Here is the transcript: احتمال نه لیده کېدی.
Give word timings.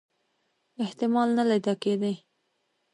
احتمال 0.83 1.29
نه 1.37 1.43
لیده 1.49 1.73
کېدی. 1.83 2.13